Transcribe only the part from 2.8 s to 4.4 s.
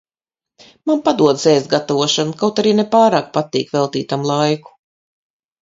pārāk patīk veltīt tam